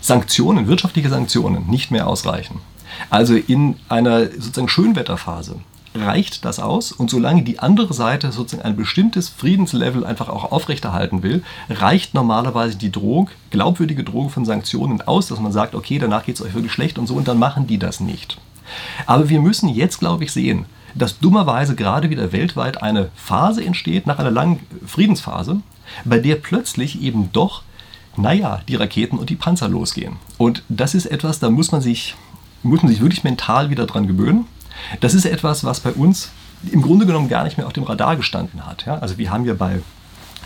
[0.00, 2.60] Sanktionen, wirtschaftliche Sanktionen nicht mehr ausreichen.
[3.10, 5.56] Also in einer sozusagen Schönwetterphase
[5.94, 11.22] reicht das aus und solange die andere Seite sozusagen ein bestimmtes Friedenslevel einfach auch aufrechterhalten
[11.22, 16.24] will, reicht normalerweise die Drohung, glaubwürdige Drohung von Sanktionen aus, dass man sagt, okay, danach
[16.24, 18.38] geht es euch wirklich schlecht und so und dann machen die das nicht.
[19.06, 24.06] Aber wir müssen jetzt, glaube ich, sehen, dass dummerweise gerade wieder weltweit eine Phase entsteht,
[24.06, 25.60] nach einer langen Friedensphase,
[26.04, 27.62] bei der plötzlich eben doch,
[28.16, 30.16] naja, die Raketen und die Panzer losgehen.
[30.38, 32.14] Und das ist etwas, da muss man sich,
[32.62, 34.46] muss man sich wirklich mental wieder dran gewöhnen.
[35.00, 36.30] Das ist etwas, was bei uns
[36.70, 38.84] im Grunde genommen gar nicht mehr auf dem Radar gestanden hat.
[38.86, 38.98] Ja?
[38.98, 39.80] Also wir haben ja bei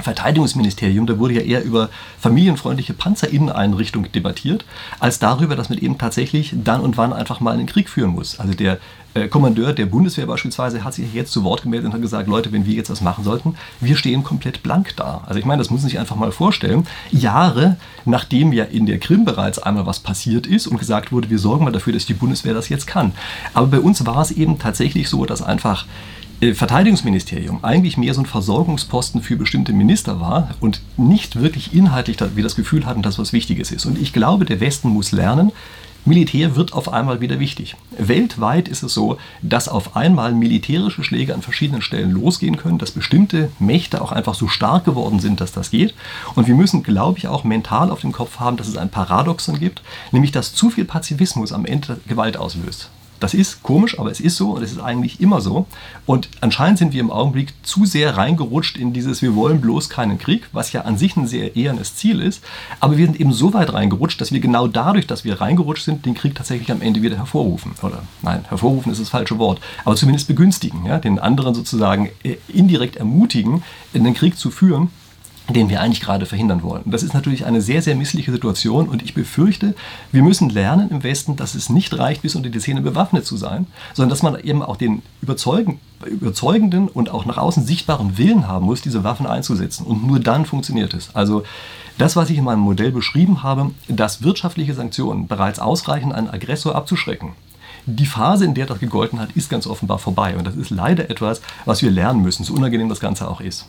[0.03, 4.65] Verteidigungsministerium, da wurde ja eher über familienfreundliche Panzerinneneinrichtungen debattiert,
[4.99, 8.41] als darüber, dass man eben tatsächlich dann und wann einfach mal einen Krieg führen muss.
[8.41, 8.79] Also der
[9.15, 12.51] äh, Kommandeur der Bundeswehr beispielsweise hat sich jetzt zu Wort gemeldet und hat gesagt, Leute,
[12.51, 15.23] wenn wir jetzt was machen sollten, wir stehen komplett blank da.
[15.27, 16.87] Also ich meine, das muss man sich einfach mal vorstellen.
[17.13, 21.39] Jahre nachdem ja in der Krim bereits einmal was passiert ist und gesagt wurde, wir
[21.39, 23.13] sorgen mal dafür, dass die Bundeswehr das jetzt kann.
[23.55, 25.87] Aber bei uns war es eben tatsächlich so, dass einfach
[26.41, 32.43] Verteidigungsministerium eigentlich mehr so ein Versorgungsposten für bestimmte Minister war und nicht wirklich inhaltlich wir
[32.43, 33.87] das Gefühl hatten, dass was Wichtiges ist.
[33.87, 35.53] Und ich glaube, der Westen muss lernen,
[36.07, 37.77] Militär wird auf einmal wieder wichtig.
[37.97, 42.91] Weltweit ist es so, dass auf einmal militärische Schläge an verschiedenen Stellen losgehen können, dass
[42.91, 45.95] bestimmte Mächte auch einfach so stark geworden sind, dass das geht.
[46.35, 49.59] Und wir müssen, glaube ich, auch mental auf dem Kopf haben, dass es ein Paradoxon
[49.59, 49.81] gibt,
[50.13, 52.91] nämlich dass zu viel Pazifismus am Ende Gewalt auslöst.
[53.25, 55.65] Das ist komisch, aber es ist so und es ist eigentlich immer so.
[56.05, 60.19] Und anscheinend sind wir im Augenblick zu sehr reingerutscht in dieses Wir wollen bloß keinen
[60.19, 62.45] Krieg, was ja an sich ein sehr ehrenes Ziel ist.
[62.81, 66.05] Aber wir sind eben so weit reingerutscht, dass wir genau dadurch, dass wir reingerutscht sind,
[66.05, 67.73] den Krieg tatsächlich am Ende wieder hervorrufen.
[67.81, 70.99] Oder nein, hervorrufen ist das falsche Wort, aber zumindest begünstigen, ja?
[70.99, 73.63] den anderen sozusagen äh, indirekt ermutigen,
[73.95, 74.91] in den Krieg zu führen
[75.49, 76.83] den wir eigentlich gerade verhindern wollen.
[76.87, 79.75] Das ist natürlich eine sehr, sehr missliche Situation und ich befürchte,
[80.11, 83.37] wir müssen lernen im Westen, dass es nicht reicht, bis unter die Zähne bewaffnet zu
[83.37, 88.49] sein, sondern dass man eben auch den überzeugen, überzeugenden und auch nach außen sichtbaren Willen
[88.49, 89.85] haben muss, diese Waffen einzusetzen.
[89.85, 91.15] Und nur dann funktioniert es.
[91.15, 91.45] Also
[91.99, 96.75] das, was ich in meinem Modell beschrieben habe, dass wirtschaftliche Sanktionen bereits ausreichen, einen Aggressor
[96.75, 97.33] abzuschrecken,
[97.87, 100.37] die Phase, in der das gegolten hat, ist ganz offenbar vorbei.
[100.37, 103.67] Und das ist leider etwas, was wir lernen müssen, so unangenehm das Ganze auch ist.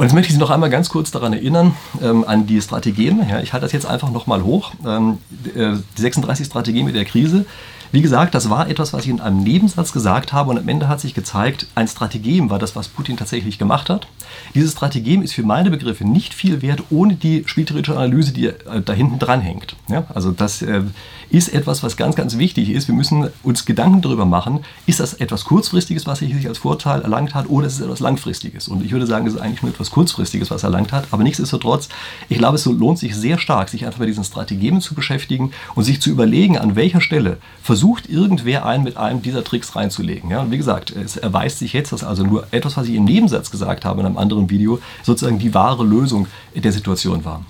[0.00, 3.20] Und jetzt möchte ich Sie noch einmal ganz kurz daran erinnern, ähm, an die Strategien.
[3.28, 4.72] Ja, ich halte das jetzt einfach nochmal hoch.
[4.82, 5.18] Ähm,
[5.54, 7.44] äh, die 36 Strategien mit der Krise.
[7.92, 10.86] Wie gesagt, das war etwas, was ich in einem Nebensatz gesagt habe und am Ende
[10.86, 14.06] hat sich gezeigt, ein Strategem war das, was Putin tatsächlich gemacht hat.
[14.54, 18.80] Dieses Strategem ist für meine Begriffe nicht viel wert, ohne die spieltheoretische Analyse, die äh,
[18.84, 19.74] da hinten dran hängt.
[19.88, 20.82] Ja, also das äh,
[21.30, 22.86] ist etwas, was ganz, ganz wichtig ist.
[22.86, 27.34] Wir müssen uns Gedanken darüber machen, ist das etwas Kurzfristiges, was sich als Vorteil erlangt
[27.34, 28.68] hat, oder ist es etwas Langfristiges?
[28.68, 31.08] Und ich würde sagen, es ist eigentlich nur etwas Kurzfristiges, was erlangt hat.
[31.10, 31.88] Aber nichtsdestotrotz,
[32.28, 35.82] ich glaube, es lohnt sich sehr stark, sich einfach mit diesen Strategien zu beschäftigen und
[35.82, 40.28] sich zu überlegen, an welcher Stelle versuchen versucht irgendwer einen mit einem dieser Tricks reinzulegen.
[40.28, 40.42] Ja?
[40.42, 43.50] Und wie gesagt, es erweist sich jetzt, dass also nur etwas, was ich im Nebensatz
[43.50, 47.42] gesagt habe in einem anderen Video, sozusagen die wahre Lösung der Situation war.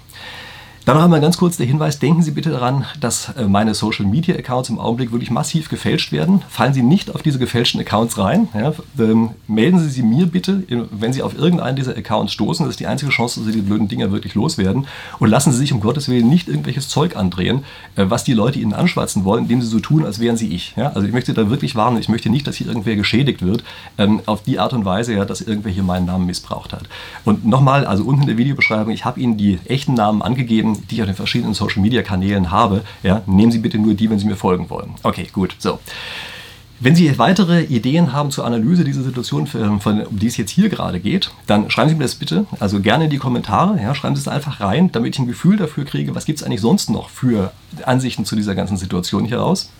[0.90, 4.07] Dann noch einmal ganz kurz der Hinweis, denken Sie bitte daran, dass äh, meine Social
[4.07, 6.42] Media Accounts im Augenblick wirklich massiv gefälscht werden.
[6.48, 8.48] Fallen Sie nicht auf diese gefälschten Accounts rein.
[8.55, 12.66] Ja, ähm, melden Sie sie mir bitte, wenn Sie auf irgendeinen dieser Accounts stoßen.
[12.66, 14.88] Das ist die einzige Chance, dass Sie die blöden Dinger wirklich loswerden.
[15.20, 17.62] Und lassen Sie sich um Gottes Willen nicht irgendwelches Zeug andrehen,
[17.94, 20.74] äh, was die Leute Ihnen anschwatzen wollen, indem Sie so tun, als wären Sie ich.
[20.76, 23.62] Ja, also ich möchte da wirklich warnen, ich möchte nicht, dass hier irgendwer geschädigt wird,
[23.96, 26.88] ähm, auf die Art und Weise, ja, dass irgendwer hier meinen Namen missbraucht hat.
[27.24, 30.97] Und nochmal, also unten in der Videobeschreibung, ich habe Ihnen die echten Namen angegeben, die
[30.97, 34.19] ich auf den verschiedenen Social Media Kanälen habe, ja, nehmen Sie bitte nur die, wenn
[34.19, 34.95] Sie mir folgen wollen.
[35.03, 35.57] Okay, gut.
[35.59, 35.79] So.
[36.83, 40.71] Wenn Sie weitere Ideen haben zur Analyse dieser Situation, von, um die es jetzt hier
[40.71, 43.79] gerade geht, dann schreiben Sie mir das bitte, also gerne in die Kommentare.
[43.83, 46.43] Ja, schreiben Sie es einfach rein, damit ich ein Gefühl dafür kriege, was gibt es
[46.43, 47.53] eigentlich sonst noch für
[47.85, 49.71] Ansichten zu dieser ganzen Situation hier raus.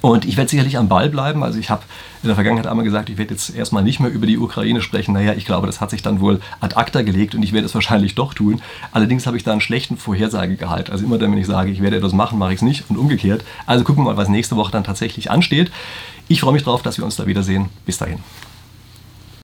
[0.00, 1.42] Und ich werde sicherlich am Ball bleiben.
[1.42, 1.82] Also ich habe
[2.22, 5.12] in der Vergangenheit einmal gesagt, ich werde jetzt erstmal nicht mehr über die Ukraine sprechen.
[5.12, 7.74] Naja, ich glaube, das hat sich dann wohl ad acta gelegt und ich werde es
[7.74, 8.62] wahrscheinlich doch tun.
[8.92, 10.90] Allerdings habe ich da einen schlechten Vorhersagegehalt.
[10.90, 12.96] Also immer dann, wenn ich sage, ich werde etwas machen, mache ich es nicht und
[12.96, 13.44] umgekehrt.
[13.66, 15.70] Also gucken wir mal, was nächste Woche dann tatsächlich ansteht.
[16.28, 17.68] Ich freue mich darauf, dass wir uns da wiedersehen.
[17.84, 18.18] Bis dahin.